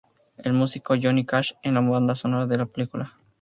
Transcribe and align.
El 0.39 0.53
músico 0.53 0.95
Johnny 0.99 1.25
Cash 1.27 1.51
en 1.61 1.75
la 1.75 1.81
banda 1.81 2.15
sonora 2.15 2.47
de 2.47 2.57
la 2.57 2.65
película. 2.65 3.19